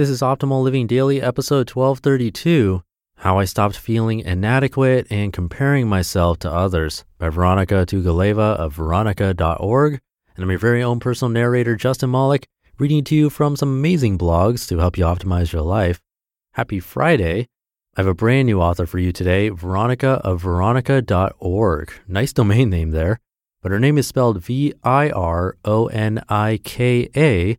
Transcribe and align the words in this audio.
This 0.00 0.08
is 0.08 0.22
Optimal 0.22 0.62
Living 0.62 0.86
Daily, 0.86 1.20
episode 1.20 1.68
1232 1.68 2.82
How 3.16 3.38
I 3.38 3.44
Stopped 3.44 3.76
Feeling 3.76 4.20
Inadequate 4.20 5.06
and 5.10 5.30
Comparing 5.30 5.90
Myself 5.90 6.38
to 6.38 6.50
Others 6.50 7.04
by 7.18 7.28
Vironika 7.28 7.84
Tugaleva 7.84 8.56
of 8.56 8.76
vironika.org. 8.76 10.00
And 10.34 10.42
I'm 10.42 10.48
your 10.48 10.58
very 10.58 10.82
own 10.82 11.00
personal 11.00 11.30
narrator, 11.30 11.76
Justin 11.76 12.10
Malik, 12.10 12.48
reading 12.78 13.04
to 13.04 13.14
you 13.14 13.28
from 13.28 13.56
some 13.56 13.68
amazing 13.68 14.16
blogs 14.16 14.66
to 14.68 14.78
help 14.78 14.96
you 14.96 15.04
optimize 15.04 15.52
your 15.52 15.60
life. 15.60 16.00
Happy 16.54 16.80
Friday. 16.80 17.48
I 17.94 18.00
have 18.00 18.06
a 18.06 18.14
brand 18.14 18.46
new 18.46 18.58
author 18.58 18.86
for 18.86 18.98
you 18.98 19.12
today, 19.12 19.50
Vironika 19.50 20.22
of 20.22 20.42
vironika.org. 20.42 21.92
Nice 22.08 22.32
domain 22.32 22.70
name 22.70 22.92
there, 22.92 23.20
but 23.60 23.70
her 23.70 23.78
name 23.78 23.98
is 23.98 24.06
spelled 24.06 24.42
V 24.42 24.72
I 24.82 25.10
R 25.10 25.58
O 25.66 25.88
N 25.88 26.22
I 26.30 26.58
K 26.64 27.10
A 27.14 27.58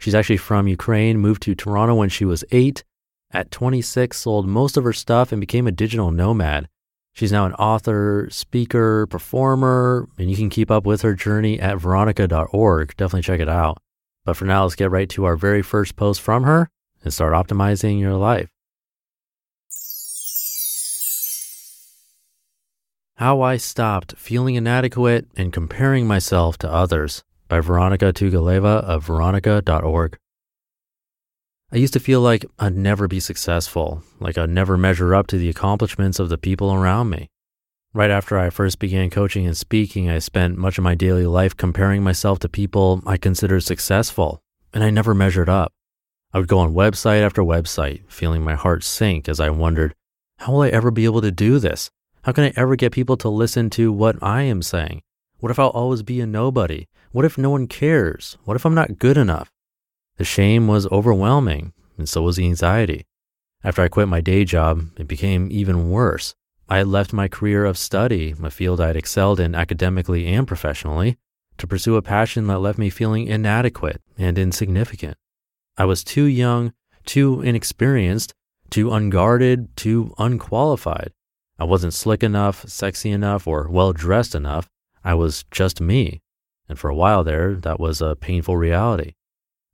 She's 0.00 0.14
actually 0.14 0.38
from 0.38 0.66
Ukraine, 0.66 1.18
moved 1.18 1.42
to 1.42 1.54
Toronto 1.54 1.94
when 1.94 2.08
she 2.08 2.24
was 2.24 2.42
eight. 2.52 2.84
At 3.32 3.50
26, 3.50 4.16
sold 4.16 4.48
most 4.48 4.78
of 4.78 4.84
her 4.84 4.94
stuff 4.94 5.30
and 5.30 5.40
became 5.40 5.66
a 5.66 5.72
digital 5.72 6.10
nomad. 6.10 6.68
She's 7.12 7.30
now 7.30 7.44
an 7.44 7.52
author, 7.54 8.26
speaker, 8.30 9.06
performer, 9.06 10.08
and 10.16 10.30
you 10.30 10.36
can 10.38 10.48
keep 10.48 10.70
up 10.70 10.86
with 10.86 11.02
her 11.02 11.14
journey 11.14 11.60
at 11.60 11.76
vironika.org. 11.76 12.96
Definitely 12.96 13.22
check 13.22 13.40
it 13.40 13.48
out. 13.48 13.76
But 14.24 14.38
for 14.38 14.46
now, 14.46 14.62
let's 14.62 14.74
get 14.74 14.90
right 14.90 15.08
to 15.10 15.26
our 15.26 15.36
very 15.36 15.60
first 15.60 15.96
post 15.96 16.22
from 16.22 16.44
her 16.44 16.70
and 17.04 17.12
start 17.12 17.34
optimizing 17.34 18.00
your 18.00 18.14
life. 18.14 18.48
How 23.16 23.42
I 23.42 23.58
Stopped 23.58 24.16
Feeling 24.16 24.54
Inadequate 24.54 25.28
and 25.36 25.52
Comparing 25.52 26.06
Myself 26.06 26.56
to 26.58 26.72
Others 26.72 27.22
by 27.50 27.60
Vironika 27.60 28.12
Tugaleva 28.12 28.84
of 28.84 29.06
vironika.org. 29.06 30.16
I 31.72 31.76
used 31.76 31.92
to 31.92 32.00
feel 32.00 32.20
like 32.20 32.46
I'd 32.58 32.76
never 32.76 33.08
be 33.08 33.20
successful, 33.20 34.02
like 34.20 34.38
I'd 34.38 34.50
never 34.50 34.78
measure 34.78 35.14
up 35.14 35.26
to 35.26 35.36
the 35.36 35.48
accomplishments 35.48 36.18
of 36.18 36.28
the 36.28 36.38
people 36.38 36.72
around 36.72 37.10
me. 37.10 37.28
Right 37.92 38.10
after 38.10 38.38
I 38.38 38.50
first 38.50 38.78
began 38.78 39.10
coaching 39.10 39.46
and 39.46 39.56
speaking, 39.56 40.08
I 40.08 40.20
spent 40.20 40.58
much 40.58 40.78
of 40.78 40.84
my 40.84 40.94
daily 40.94 41.26
life 41.26 41.56
comparing 41.56 42.04
myself 42.04 42.38
to 42.40 42.48
people 42.48 43.02
I 43.04 43.16
considered 43.16 43.64
successful, 43.64 44.40
and 44.72 44.84
I 44.84 44.90
never 44.90 45.12
measured 45.12 45.48
up. 45.48 45.72
I 46.32 46.38
would 46.38 46.48
go 46.48 46.60
on 46.60 46.72
website 46.72 47.22
after 47.22 47.42
website, 47.42 48.02
feeling 48.08 48.44
my 48.44 48.54
heart 48.54 48.84
sink 48.84 49.28
as 49.28 49.40
I 49.40 49.50
wondered, 49.50 49.94
how 50.38 50.52
will 50.52 50.62
I 50.62 50.68
ever 50.68 50.90
be 50.92 51.04
able 51.04 51.20
to 51.20 51.32
do 51.32 51.58
this? 51.58 51.90
How 52.22 52.32
can 52.32 52.44
I 52.44 52.52
ever 52.54 52.76
get 52.76 52.92
people 52.92 53.16
to 53.18 53.28
listen 53.28 53.68
to 53.70 53.92
what 53.92 54.16
I 54.22 54.42
am 54.42 54.62
saying? 54.62 55.02
What 55.40 55.50
if 55.50 55.58
I'll 55.58 55.68
always 55.68 56.02
be 56.02 56.20
a 56.20 56.26
nobody? 56.26 56.86
What 57.12 57.24
if 57.24 57.38
no 57.38 57.48
one 57.48 57.66
cares? 57.66 58.36
What 58.44 58.56
if 58.56 58.66
I'm 58.66 58.74
not 58.74 58.98
good 58.98 59.16
enough? 59.16 59.50
The 60.18 60.24
shame 60.24 60.68
was 60.68 60.86
overwhelming, 60.88 61.72
and 61.96 62.06
so 62.06 62.20
was 62.20 62.36
the 62.36 62.44
anxiety. 62.44 63.06
After 63.64 63.80
I 63.80 63.88
quit 63.88 64.06
my 64.06 64.20
day 64.20 64.44
job, 64.44 64.82
it 64.98 65.08
became 65.08 65.48
even 65.50 65.90
worse. 65.90 66.34
I 66.68 66.76
had 66.78 66.88
left 66.88 67.14
my 67.14 67.26
career 67.26 67.64
of 67.64 67.78
study, 67.78 68.34
a 68.42 68.50
field 68.50 68.82
I'd 68.82 68.96
excelled 68.96 69.40
in 69.40 69.54
academically 69.54 70.26
and 70.26 70.46
professionally, 70.46 71.16
to 71.56 71.66
pursue 71.66 71.96
a 71.96 72.02
passion 72.02 72.46
that 72.48 72.58
left 72.58 72.78
me 72.78 72.90
feeling 72.90 73.26
inadequate 73.26 74.02
and 74.18 74.38
insignificant. 74.38 75.16
I 75.78 75.86
was 75.86 76.04
too 76.04 76.24
young, 76.24 76.74
too 77.06 77.40
inexperienced, 77.40 78.34
too 78.68 78.92
unguarded, 78.92 79.74
too 79.74 80.14
unqualified. 80.18 81.12
I 81.58 81.64
wasn't 81.64 81.94
slick 81.94 82.22
enough, 82.22 82.68
sexy 82.68 83.10
enough, 83.10 83.46
or 83.46 83.68
well 83.70 83.94
dressed 83.94 84.34
enough. 84.34 84.68
I 85.04 85.14
was 85.14 85.44
just 85.50 85.80
me. 85.80 86.22
And 86.68 86.78
for 86.78 86.88
a 86.88 86.94
while 86.94 87.24
there, 87.24 87.54
that 87.56 87.80
was 87.80 88.00
a 88.00 88.16
painful 88.16 88.56
reality. 88.56 89.14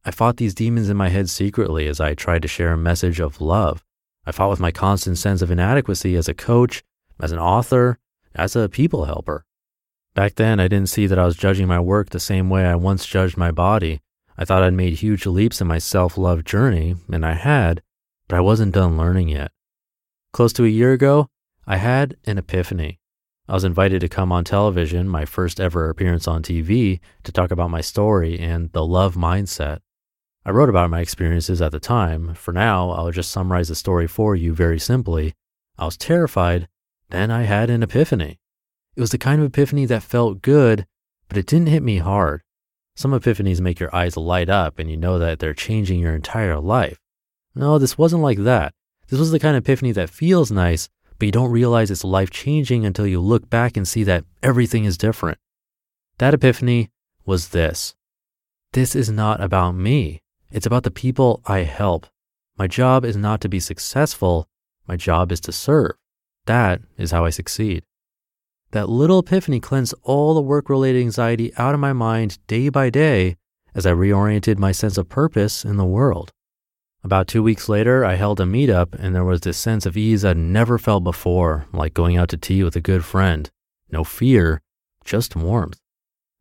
I 0.04 0.10
fought 0.10 0.36
these 0.36 0.54
demons 0.54 0.88
in 0.88 0.96
my 0.96 1.08
head 1.08 1.28
secretly 1.28 1.88
as 1.88 2.00
I 2.00 2.14
tried 2.14 2.42
to 2.42 2.48
share 2.48 2.72
a 2.72 2.78
message 2.78 3.20
of 3.20 3.40
love. 3.40 3.84
I 4.24 4.32
fought 4.32 4.50
with 4.50 4.60
my 4.60 4.70
constant 4.70 5.18
sense 5.18 5.42
of 5.42 5.50
inadequacy 5.50 6.16
as 6.16 6.28
a 6.28 6.34
coach, 6.34 6.82
as 7.20 7.32
an 7.32 7.38
author, 7.38 7.98
as 8.34 8.54
a 8.56 8.68
people 8.68 9.04
helper. 9.04 9.44
Back 10.14 10.36
then, 10.36 10.60
I 10.60 10.68
didn't 10.68 10.88
see 10.88 11.06
that 11.06 11.18
I 11.18 11.26
was 11.26 11.36
judging 11.36 11.66
my 11.66 11.80
work 11.80 12.10
the 12.10 12.20
same 12.20 12.48
way 12.48 12.64
I 12.64 12.74
once 12.74 13.04
judged 13.04 13.36
my 13.36 13.50
body. 13.50 14.00
I 14.38 14.44
thought 14.44 14.62
I'd 14.62 14.74
made 14.74 14.94
huge 14.94 15.26
leaps 15.26 15.60
in 15.60 15.66
my 15.66 15.78
self 15.78 16.16
love 16.16 16.44
journey, 16.44 16.96
and 17.12 17.24
I 17.24 17.34
had, 17.34 17.82
but 18.28 18.36
I 18.36 18.40
wasn't 18.40 18.74
done 18.74 18.96
learning 18.96 19.28
yet. 19.28 19.52
Close 20.32 20.52
to 20.54 20.64
a 20.64 20.68
year 20.68 20.92
ago, 20.92 21.28
I 21.66 21.76
had 21.76 22.16
an 22.24 22.38
epiphany. 22.38 23.00
I 23.48 23.54
was 23.54 23.64
invited 23.64 24.00
to 24.00 24.08
come 24.08 24.32
on 24.32 24.42
television, 24.42 25.08
my 25.08 25.24
first 25.24 25.60
ever 25.60 25.88
appearance 25.88 26.26
on 26.26 26.42
TV, 26.42 26.98
to 27.22 27.30
talk 27.30 27.52
about 27.52 27.70
my 27.70 27.80
story 27.80 28.38
and 28.40 28.72
the 28.72 28.84
love 28.84 29.14
mindset. 29.14 29.78
I 30.44 30.50
wrote 30.50 30.68
about 30.68 30.90
my 30.90 31.00
experiences 31.00 31.62
at 31.62 31.70
the 31.70 31.78
time. 31.78 32.34
For 32.34 32.52
now, 32.52 32.90
I'll 32.90 33.12
just 33.12 33.30
summarize 33.30 33.68
the 33.68 33.74
story 33.76 34.08
for 34.08 34.34
you 34.34 34.52
very 34.52 34.80
simply. 34.80 35.32
I 35.78 35.84
was 35.84 35.96
terrified, 35.96 36.66
then 37.10 37.30
I 37.30 37.42
had 37.42 37.70
an 37.70 37.84
epiphany. 37.84 38.40
It 38.96 39.00
was 39.00 39.10
the 39.10 39.18
kind 39.18 39.40
of 39.40 39.48
epiphany 39.48 39.86
that 39.86 40.02
felt 40.02 40.42
good, 40.42 40.86
but 41.28 41.38
it 41.38 41.46
didn't 41.46 41.68
hit 41.68 41.82
me 41.82 41.98
hard. 41.98 42.42
Some 42.96 43.12
epiphanies 43.12 43.60
make 43.60 43.78
your 43.78 43.94
eyes 43.94 44.16
light 44.16 44.48
up 44.48 44.78
and 44.78 44.90
you 44.90 44.96
know 44.96 45.18
that 45.18 45.38
they're 45.38 45.54
changing 45.54 46.00
your 46.00 46.14
entire 46.14 46.58
life. 46.58 46.98
No, 47.54 47.78
this 47.78 47.98
wasn't 47.98 48.22
like 48.22 48.38
that. 48.38 48.72
This 49.08 49.20
was 49.20 49.30
the 49.30 49.38
kind 49.38 49.56
of 49.56 49.62
epiphany 49.62 49.92
that 49.92 50.10
feels 50.10 50.50
nice, 50.50 50.88
but 51.18 51.26
you 51.26 51.32
don't 51.32 51.50
realize 51.50 51.90
it's 51.90 52.04
life 52.04 52.30
changing 52.30 52.84
until 52.84 53.06
you 53.06 53.20
look 53.20 53.48
back 53.48 53.76
and 53.76 53.86
see 53.86 54.04
that 54.04 54.24
everything 54.42 54.84
is 54.84 54.98
different. 54.98 55.38
That 56.18 56.34
epiphany 56.34 56.90
was 57.24 57.48
this 57.48 57.94
this 58.72 58.94
is 58.94 59.10
not 59.10 59.40
about 59.40 59.72
me, 59.72 60.20
it's 60.50 60.66
about 60.66 60.82
the 60.82 60.90
people 60.90 61.40
I 61.46 61.60
help. 61.60 62.06
My 62.58 62.66
job 62.66 63.04
is 63.04 63.16
not 63.16 63.40
to 63.40 63.48
be 63.48 63.60
successful, 63.60 64.48
my 64.86 64.96
job 64.96 65.32
is 65.32 65.40
to 65.40 65.52
serve. 65.52 65.92
That 66.46 66.82
is 66.96 67.10
how 67.10 67.24
I 67.24 67.30
succeed. 67.30 67.84
That 68.72 68.88
little 68.88 69.20
epiphany 69.20 69.60
cleansed 69.60 69.94
all 70.02 70.34
the 70.34 70.42
work 70.42 70.68
related 70.68 71.00
anxiety 71.00 71.54
out 71.56 71.74
of 71.74 71.80
my 71.80 71.92
mind 71.92 72.38
day 72.46 72.68
by 72.68 72.90
day 72.90 73.36
as 73.74 73.86
I 73.86 73.92
reoriented 73.92 74.58
my 74.58 74.72
sense 74.72 74.98
of 74.98 75.08
purpose 75.08 75.64
in 75.64 75.76
the 75.76 75.84
world. 75.84 76.32
About 77.06 77.28
two 77.28 77.40
weeks 77.40 77.68
later, 77.68 78.04
I 78.04 78.16
held 78.16 78.40
a 78.40 78.44
meetup 78.44 78.96
and 78.98 79.14
there 79.14 79.22
was 79.22 79.42
this 79.42 79.56
sense 79.56 79.86
of 79.86 79.96
ease 79.96 80.24
I'd 80.24 80.36
never 80.36 80.76
felt 80.76 81.04
before, 81.04 81.68
like 81.72 81.94
going 81.94 82.16
out 82.16 82.28
to 82.30 82.36
tea 82.36 82.64
with 82.64 82.74
a 82.74 82.80
good 82.80 83.04
friend. 83.04 83.48
No 83.92 84.02
fear, 84.02 84.60
just 85.04 85.36
warmth. 85.36 85.78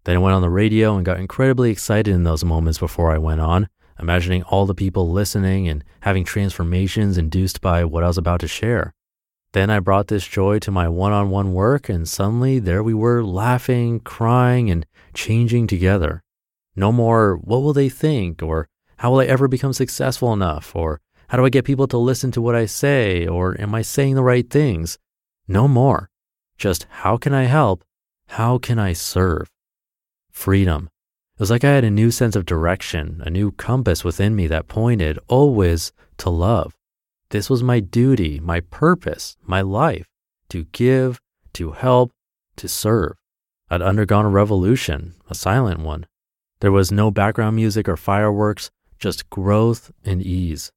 Then 0.05 0.15
I 0.15 0.17
went 0.17 0.33
on 0.33 0.41
the 0.41 0.49
radio 0.49 0.95
and 0.95 1.05
got 1.05 1.19
incredibly 1.19 1.69
excited 1.69 2.11
in 2.11 2.23
those 2.23 2.43
moments 2.43 2.79
before 2.79 3.11
I 3.11 3.19
went 3.19 3.41
on, 3.41 3.69
imagining 3.99 4.41
all 4.41 4.65
the 4.65 4.73
people 4.73 5.11
listening 5.11 5.67
and 5.67 5.83
having 5.99 6.23
transformations 6.23 7.19
induced 7.19 7.61
by 7.61 7.85
what 7.85 8.03
I 8.03 8.07
was 8.07 8.17
about 8.17 8.39
to 8.39 8.47
share. 8.47 8.91
Then 9.51 9.69
I 9.69 9.79
brought 9.79 10.07
this 10.07 10.27
joy 10.27 10.57
to 10.57 10.71
my 10.71 10.89
one 10.89 11.11
on 11.11 11.29
one 11.29 11.53
work, 11.53 11.89
and 11.89 12.09
suddenly 12.09 12.57
there 12.57 12.81
we 12.81 12.95
were 12.95 13.23
laughing, 13.23 13.99
crying, 13.99 14.71
and 14.71 14.87
changing 15.13 15.67
together. 15.67 16.23
No 16.75 16.91
more, 16.91 17.35
what 17.35 17.61
will 17.61 17.73
they 17.73 17.87
think? 17.87 18.41
or 18.41 18.67
how 18.97 19.11
will 19.11 19.19
I 19.19 19.25
ever 19.25 19.47
become 19.47 19.73
successful 19.73 20.33
enough? 20.33 20.75
Or 20.75 21.01
how 21.27 21.37
do 21.37 21.45
I 21.45 21.49
get 21.49 21.65
people 21.65 21.87
to 21.87 21.97
listen 21.97 22.31
to 22.31 22.41
what 22.41 22.55
I 22.55 22.65
say? 22.65 23.27
Or 23.27 23.59
am 23.59 23.75
I 23.75 23.81
saying 23.81 24.15
the 24.15 24.23
right 24.23 24.49
things? 24.49 24.97
No 25.47 25.67
more. 25.67 26.09
Just 26.57 26.87
how 26.89 27.17
can 27.17 27.33
I 27.33 27.43
help? 27.43 27.83
How 28.27 28.57
can 28.57 28.79
I 28.79 28.93
serve? 28.93 29.47
Freedom. 30.31 30.89
It 31.35 31.39
was 31.39 31.51
like 31.51 31.63
I 31.63 31.71
had 31.71 31.83
a 31.83 31.91
new 31.91 32.11
sense 32.11 32.35
of 32.35 32.45
direction, 32.45 33.21
a 33.25 33.29
new 33.29 33.51
compass 33.51 34.03
within 34.03 34.35
me 34.35 34.47
that 34.47 34.67
pointed 34.67 35.19
always 35.27 35.91
to 36.17 36.29
love. 36.29 36.73
This 37.29 37.49
was 37.49 37.61
my 37.61 37.79
duty, 37.79 38.39
my 38.39 38.61
purpose, 38.61 39.35
my 39.43 39.61
life 39.61 40.07
to 40.49 40.65
give, 40.71 41.19
to 41.53 41.71
help, 41.71 42.11
to 42.55 42.67
serve. 42.67 43.13
I'd 43.69 43.81
undergone 43.81 44.25
a 44.25 44.29
revolution, 44.29 45.15
a 45.29 45.35
silent 45.35 45.79
one. 45.79 46.05
There 46.61 46.71
was 46.71 46.91
no 46.91 47.11
background 47.11 47.55
music 47.55 47.89
or 47.89 47.97
fireworks, 47.97 48.69
just 48.97 49.29
growth 49.29 49.91
and 50.03 50.21
ease. 50.21 50.71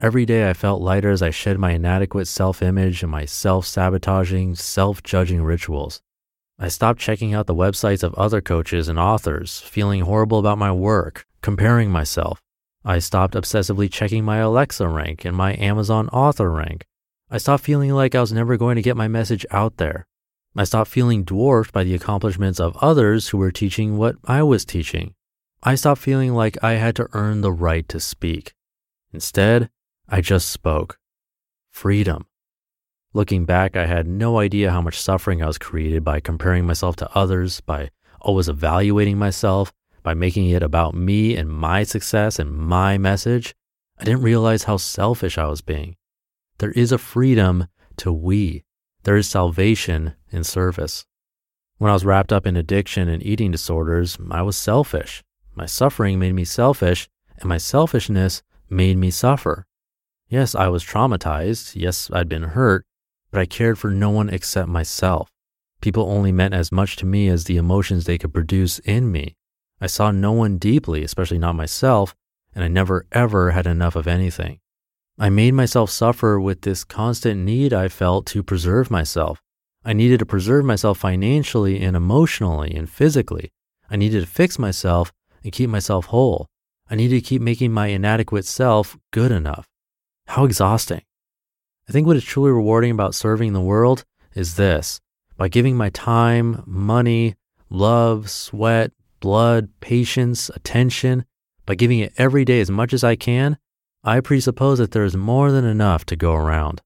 Every 0.00 0.26
day 0.26 0.50
I 0.50 0.52
felt 0.52 0.82
lighter 0.82 1.10
as 1.10 1.22
I 1.22 1.30
shed 1.30 1.58
my 1.58 1.72
inadequate 1.72 2.26
self 2.26 2.60
image 2.60 3.02
and 3.02 3.12
my 3.12 3.24
self 3.24 3.66
sabotaging, 3.66 4.56
self 4.56 5.02
judging 5.02 5.42
rituals. 5.42 6.02
I 6.58 6.68
stopped 6.68 7.00
checking 7.00 7.34
out 7.34 7.46
the 7.46 7.54
websites 7.54 8.02
of 8.02 8.14
other 8.14 8.40
coaches 8.40 8.88
and 8.88 8.98
authors, 8.98 9.60
feeling 9.60 10.02
horrible 10.02 10.38
about 10.38 10.58
my 10.58 10.72
work, 10.72 11.26
comparing 11.40 11.90
myself. 11.90 12.40
I 12.84 12.98
stopped 12.98 13.34
obsessively 13.34 13.90
checking 13.90 14.24
my 14.24 14.38
Alexa 14.38 14.88
rank 14.88 15.24
and 15.24 15.36
my 15.36 15.54
Amazon 15.54 16.08
author 16.08 16.50
rank. 16.50 16.84
I 17.30 17.38
stopped 17.38 17.62
feeling 17.62 17.92
like 17.92 18.14
I 18.14 18.20
was 18.20 18.32
never 18.32 18.56
going 18.56 18.76
to 18.76 18.82
get 18.82 18.96
my 18.96 19.08
message 19.08 19.46
out 19.50 19.76
there. 19.76 20.06
I 20.56 20.64
stopped 20.64 20.90
feeling 20.90 21.24
dwarfed 21.24 21.72
by 21.72 21.84
the 21.84 21.94
accomplishments 21.94 22.60
of 22.60 22.76
others 22.78 23.28
who 23.28 23.38
were 23.38 23.52
teaching 23.52 23.96
what 23.96 24.16
I 24.24 24.42
was 24.42 24.64
teaching. 24.64 25.14
I 25.64 25.76
stopped 25.76 26.00
feeling 26.00 26.34
like 26.34 26.58
I 26.60 26.72
had 26.72 26.96
to 26.96 27.08
earn 27.12 27.40
the 27.40 27.52
right 27.52 27.88
to 27.88 28.00
speak. 28.00 28.54
Instead, 29.12 29.70
I 30.08 30.20
just 30.20 30.48
spoke. 30.48 30.98
Freedom. 31.70 32.26
Looking 33.12 33.44
back, 33.44 33.76
I 33.76 33.86
had 33.86 34.08
no 34.08 34.40
idea 34.40 34.72
how 34.72 34.80
much 34.80 35.00
suffering 35.00 35.40
I 35.40 35.46
was 35.46 35.58
created 35.58 36.02
by 36.02 36.18
comparing 36.18 36.66
myself 36.66 36.96
to 36.96 37.16
others, 37.16 37.60
by 37.60 37.90
always 38.20 38.48
evaluating 38.48 39.18
myself, 39.18 39.72
by 40.02 40.14
making 40.14 40.50
it 40.50 40.64
about 40.64 40.94
me 40.94 41.36
and 41.36 41.48
my 41.48 41.84
success 41.84 42.40
and 42.40 42.52
my 42.52 42.98
message. 42.98 43.54
I 44.00 44.04
didn't 44.04 44.22
realize 44.22 44.64
how 44.64 44.78
selfish 44.78 45.38
I 45.38 45.46
was 45.46 45.60
being. 45.60 45.94
There 46.58 46.72
is 46.72 46.90
a 46.90 46.98
freedom 46.98 47.68
to 47.98 48.12
we. 48.12 48.64
There 49.04 49.16
is 49.16 49.28
salvation 49.28 50.14
in 50.32 50.42
service. 50.42 51.06
When 51.78 51.90
I 51.90 51.94
was 51.94 52.04
wrapped 52.04 52.32
up 52.32 52.48
in 52.48 52.56
addiction 52.56 53.08
and 53.08 53.24
eating 53.24 53.52
disorders, 53.52 54.18
I 54.28 54.42
was 54.42 54.56
selfish. 54.56 55.22
My 55.54 55.66
suffering 55.66 56.18
made 56.18 56.34
me 56.34 56.44
selfish, 56.44 57.08
and 57.38 57.48
my 57.48 57.58
selfishness 57.58 58.42
made 58.70 58.96
me 58.96 59.10
suffer. 59.10 59.66
Yes, 60.28 60.54
I 60.54 60.68
was 60.68 60.82
traumatized. 60.82 61.72
Yes, 61.74 62.10
I'd 62.12 62.28
been 62.28 62.42
hurt, 62.42 62.86
but 63.30 63.40
I 63.40 63.46
cared 63.46 63.78
for 63.78 63.90
no 63.90 64.10
one 64.10 64.30
except 64.30 64.68
myself. 64.68 65.30
People 65.82 66.04
only 66.04 66.32
meant 66.32 66.54
as 66.54 66.72
much 66.72 66.96
to 66.96 67.06
me 67.06 67.28
as 67.28 67.44
the 67.44 67.56
emotions 67.56 68.04
they 68.04 68.16
could 68.16 68.32
produce 68.32 68.78
in 68.78 69.12
me. 69.12 69.36
I 69.80 69.88
saw 69.88 70.10
no 70.10 70.32
one 70.32 70.56
deeply, 70.58 71.02
especially 71.02 71.38
not 71.38 71.56
myself, 71.56 72.14
and 72.54 72.64
I 72.64 72.68
never 72.68 73.06
ever 73.12 73.50
had 73.50 73.66
enough 73.66 73.96
of 73.96 74.06
anything. 74.06 74.60
I 75.18 75.28
made 75.28 75.54
myself 75.54 75.90
suffer 75.90 76.40
with 76.40 76.62
this 76.62 76.84
constant 76.84 77.40
need 77.40 77.72
I 77.72 77.88
felt 77.88 78.24
to 78.26 78.42
preserve 78.42 78.90
myself. 78.90 79.42
I 79.84 79.92
needed 79.92 80.20
to 80.20 80.26
preserve 80.26 80.64
myself 80.64 80.98
financially 80.98 81.82
and 81.82 81.96
emotionally 81.96 82.72
and 82.74 82.88
physically. 82.88 83.50
I 83.90 83.96
needed 83.96 84.20
to 84.20 84.26
fix 84.26 84.58
myself 84.58 85.12
and 85.42 85.52
keep 85.52 85.70
myself 85.70 86.06
whole. 86.06 86.46
I 86.90 86.94
need 86.94 87.08
to 87.08 87.20
keep 87.20 87.40
making 87.40 87.72
my 87.72 87.88
inadequate 87.88 88.44
self 88.44 88.96
good 89.12 89.32
enough. 89.32 89.66
How 90.26 90.44
exhausting. 90.44 91.02
I 91.88 91.92
think 91.92 92.06
what 92.06 92.16
is 92.16 92.24
truly 92.24 92.50
rewarding 92.50 92.90
about 92.90 93.14
serving 93.14 93.52
the 93.52 93.60
world 93.60 94.04
is 94.34 94.56
this. 94.56 95.00
By 95.36 95.48
giving 95.48 95.76
my 95.76 95.90
time, 95.90 96.62
money, 96.66 97.34
love, 97.70 98.30
sweat, 98.30 98.92
blood, 99.20 99.68
patience, 99.80 100.50
attention, 100.50 101.24
by 101.66 101.74
giving 101.74 101.98
it 101.98 102.12
every 102.18 102.44
day 102.44 102.60
as 102.60 102.70
much 102.70 102.92
as 102.92 103.02
I 103.02 103.16
can, 103.16 103.56
I 104.04 104.20
presuppose 104.20 104.78
that 104.78 104.90
there 104.90 105.04
is 105.04 105.16
more 105.16 105.52
than 105.52 105.64
enough 105.64 106.04
to 106.06 106.16
go 106.16 106.34
around. 106.34 106.80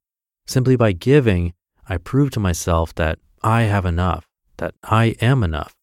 Simply 0.47 0.77
by 0.77 0.93
giving, 0.93 1.55
I 1.89 1.97
prove 1.97 2.31
to 2.33 2.41
myself 2.41 2.95
that 2.97 3.19
I 3.43 3.63
have 3.63 3.87
enough, 3.87 4.27
that 4.59 4.75
I 4.83 5.17
am 5.21 5.43
enough. 5.43 5.75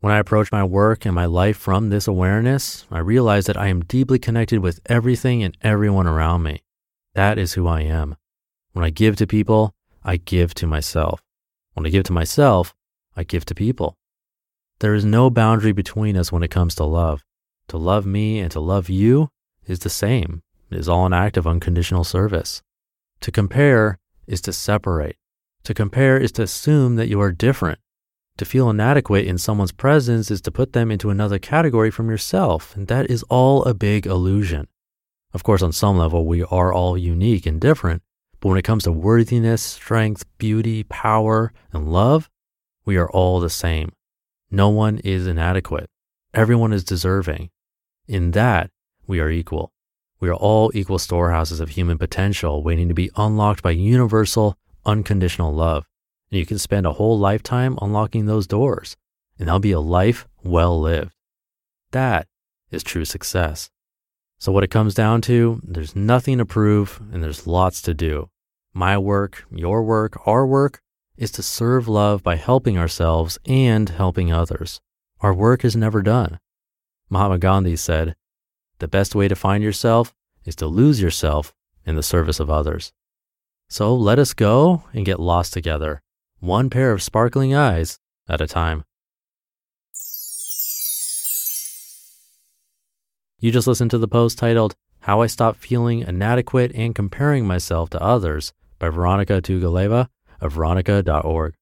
When 0.00 0.12
I 0.12 0.18
approach 0.18 0.52
my 0.52 0.62
work 0.62 1.04
and 1.04 1.14
my 1.14 1.26
life 1.26 1.56
from 1.56 1.88
this 1.88 2.06
awareness, 2.06 2.86
I 2.88 3.00
realize 3.00 3.46
that 3.46 3.56
I 3.56 3.66
am 3.66 3.84
deeply 3.84 4.20
connected 4.20 4.60
with 4.60 4.78
everything 4.86 5.42
and 5.42 5.56
everyone 5.60 6.06
around 6.06 6.44
me. 6.44 6.62
That 7.14 7.36
is 7.36 7.54
who 7.54 7.66
I 7.66 7.80
am. 7.80 8.14
When 8.74 8.84
I 8.84 8.90
give 8.90 9.16
to 9.16 9.26
people, 9.26 9.74
I 10.04 10.18
give 10.18 10.54
to 10.54 10.68
myself. 10.68 11.20
When 11.74 11.84
I 11.84 11.90
give 11.90 12.04
to 12.04 12.12
myself, 12.12 12.76
I 13.16 13.24
give 13.24 13.44
to 13.46 13.56
people. 13.56 13.96
There 14.78 14.94
is 14.94 15.04
no 15.04 15.30
boundary 15.30 15.72
between 15.72 16.16
us 16.16 16.30
when 16.30 16.44
it 16.44 16.50
comes 16.52 16.76
to 16.76 16.84
love. 16.84 17.24
To 17.66 17.76
love 17.76 18.06
me 18.06 18.38
and 18.38 18.52
to 18.52 18.60
love 18.60 18.88
you 18.88 19.30
is 19.66 19.80
the 19.80 19.90
same. 19.90 20.42
It 20.70 20.78
is 20.78 20.88
all 20.88 21.06
an 21.06 21.12
act 21.12 21.36
of 21.36 21.46
unconditional 21.48 22.04
service. 22.04 22.62
To 23.22 23.32
compare 23.32 23.98
is 24.28 24.40
to 24.42 24.52
separate. 24.52 25.16
To 25.64 25.74
compare 25.74 26.18
is 26.18 26.30
to 26.32 26.42
assume 26.42 26.94
that 26.96 27.08
you 27.08 27.20
are 27.20 27.32
different. 27.32 27.80
To 28.38 28.44
feel 28.44 28.70
inadequate 28.70 29.26
in 29.26 29.36
someone's 29.36 29.72
presence 29.72 30.30
is 30.30 30.40
to 30.42 30.52
put 30.52 30.72
them 30.72 30.92
into 30.92 31.10
another 31.10 31.40
category 31.40 31.90
from 31.90 32.08
yourself, 32.08 32.74
and 32.76 32.86
that 32.86 33.10
is 33.10 33.24
all 33.24 33.64
a 33.64 33.74
big 33.74 34.06
illusion. 34.06 34.68
Of 35.34 35.42
course, 35.42 35.60
on 35.60 35.72
some 35.72 35.98
level, 35.98 36.24
we 36.24 36.44
are 36.44 36.72
all 36.72 36.96
unique 36.96 37.46
and 37.46 37.60
different, 37.60 38.00
but 38.38 38.48
when 38.48 38.58
it 38.58 38.62
comes 38.62 38.84
to 38.84 38.92
worthiness, 38.92 39.60
strength, 39.60 40.24
beauty, 40.38 40.84
power, 40.84 41.52
and 41.72 41.92
love, 41.92 42.30
we 42.84 42.96
are 42.96 43.10
all 43.10 43.40
the 43.40 43.50
same. 43.50 43.90
No 44.52 44.68
one 44.68 44.98
is 44.98 45.26
inadequate. 45.26 45.90
Everyone 46.32 46.72
is 46.72 46.84
deserving. 46.84 47.50
In 48.06 48.30
that, 48.30 48.70
we 49.08 49.18
are 49.18 49.30
equal. 49.30 49.72
We 50.20 50.28
are 50.28 50.34
all 50.34 50.70
equal 50.74 51.00
storehouses 51.00 51.58
of 51.58 51.70
human 51.70 51.98
potential 51.98 52.62
waiting 52.62 52.86
to 52.86 52.94
be 52.94 53.10
unlocked 53.16 53.64
by 53.64 53.72
universal, 53.72 54.56
unconditional 54.86 55.52
love. 55.52 55.86
And 56.30 56.38
you 56.38 56.46
can 56.46 56.58
spend 56.58 56.86
a 56.86 56.92
whole 56.92 57.18
lifetime 57.18 57.78
unlocking 57.80 58.26
those 58.26 58.46
doors, 58.46 58.96
and 59.38 59.48
that'll 59.48 59.60
be 59.60 59.72
a 59.72 59.80
life 59.80 60.26
well 60.42 60.78
lived. 60.80 61.12
That 61.92 62.26
is 62.70 62.82
true 62.82 63.04
success. 63.04 63.70
So, 64.38 64.52
what 64.52 64.64
it 64.64 64.70
comes 64.70 64.94
down 64.94 65.20
to, 65.22 65.60
there's 65.64 65.96
nothing 65.96 66.38
to 66.38 66.44
prove 66.44 67.00
and 67.12 67.22
there's 67.22 67.46
lots 67.46 67.82
to 67.82 67.94
do. 67.94 68.30
My 68.72 68.96
work, 68.98 69.44
your 69.50 69.82
work, 69.82 70.20
our 70.26 70.46
work 70.46 70.80
is 71.16 71.32
to 71.32 71.42
serve 71.42 71.88
love 71.88 72.22
by 72.22 72.36
helping 72.36 72.78
ourselves 72.78 73.38
and 73.46 73.88
helping 73.88 74.32
others. 74.32 74.80
Our 75.20 75.34
work 75.34 75.64
is 75.64 75.74
never 75.74 76.02
done. 76.02 76.38
Mahatma 77.10 77.38
Gandhi 77.38 77.74
said, 77.74 78.14
the 78.78 78.88
best 78.88 79.14
way 79.14 79.26
to 79.26 79.34
find 79.34 79.62
yourself 79.62 80.14
is 80.44 80.54
to 80.56 80.66
lose 80.66 81.00
yourself 81.00 81.52
in 81.84 81.96
the 81.96 82.02
service 82.02 82.38
of 82.38 82.50
others. 82.50 82.92
So 83.68 83.94
let 83.94 84.18
us 84.18 84.34
go 84.34 84.84
and 84.92 85.04
get 85.04 85.18
lost 85.18 85.52
together, 85.52 86.00
one 86.40 86.70
pair 86.70 86.92
of 86.92 87.02
sparkling 87.02 87.54
eyes 87.54 87.98
at 88.28 88.40
a 88.40 88.46
time. 88.46 88.84
You 93.40 93.52
just 93.52 93.66
listened 93.66 93.90
to 93.92 93.98
the 93.98 94.08
post 94.08 94.38
titled, 94.38 94.74
How 95.00 95.20
I 95.22 95.26
Stopped 95.26 95.60
Feeling 95.60 96.00
Inadequate 96.00 96.72
and 96.74 96.94
Comparing 96.94 97.46
Myself 97.46 97.90
to 97.90 98.02
Others 98.02 98.52
by 98.78 98.88
Vironika 98.90 99.40
Tugaleva 99.40 100.08
of 100.40 100.54
vironika.org. 100.54 101.54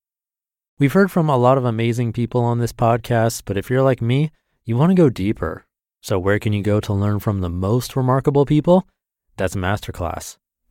We've 0.78 0.92
heard 0.92 1.10
from 1.10 1.28
a 1.28 1.36
lot 1.36 1.58
of 1.58 1.64
amazing 1.64 2.12
people 2.12 2.42
on 2.42 2.58
this 2.58 2.72
podcast, 2.72 3.42
but 3.44 3.56
if 3.56 3.70
you're 3.70 3.82
like 3.82 4.02
me, 4.02 4.30
you 4.64 4.76
want 4.76 4.90
to 4.90 4.94
go 4.94 5.08
deeper 5.10 5.66
so, 6.06 6.20
where 6.20 6.38
can 6.38 6.52
you 6.52 6.62
go 6.62 6.78
to 6.78 6.92
learn 6.92 7.18
from 7.18 7.40
the 7.40 7.50
most 7.50 7.96
remarkable 7.96 8.46
people? 8.46 8.86
That's 9.36 9.56
Masterclass. 9.56 10.36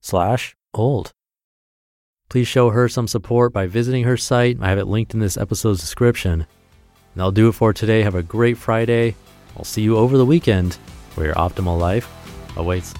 slash 0.00 0.56
old. 0.74 1.12
Please 2.28 2.46
show 2.46 2.70
her 2.70 2.88
some 2.88 3.08
support 3.08 3.52
by 3.52 3.66
visiting 3.66 4.04
her 4.04 4.16
site. 4.16 4.58
I 4.60 4.68
have 4.68 4.78
it 4.78 4.86
linked 4.86 5.14
in 5.14 5.20
this 5.20 5.36
episode's 5.36 5.80
description. 5.80 6.42
And 6.42 6.46
that'll 7.14 7.32
do 7.32 7.48
it 7.48 7.52
for 7.52 7.72
today. 7.72 8.02
Have 8.02 8.14
a 8.14 8.22
great 8.22 8.58
Friday. 8.58 9.14
I'll 9.56 9.64
see 9.64 9.82
you 9.82 9.96
over 9.96 10.18
the 10.18 10.26
weekend 10.26 10.74
where 11.14 11.26
your 11.26 11.34
optimal 11.36 11.78
life 11.78 12.08
awaits. 12.56 12.94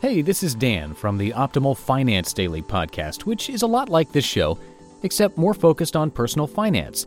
Hey, 0.00 0.22
this 0.22 0.42
is 0.42 0.54
Dan 0.54 0.94
from 0.94 1.18
the 1.18 1.30
Optimal 1.30 1.76
Finance 1.76 2.32
Daily 2.32 2.62
podcast, 2.62 3.22
which 3.22 3.50
is 3.50 3.62
a 3.62 3.66
lot 3.66 3.88
like 3.88 4.10
this 4.10 4.24
show, 4.24 4.58
except 5.02 5.38
more 5.38 5.54
focused 5.54 5.94
on 5.94 6.10
personal 6.10 6.46
finance. 6.46 7.06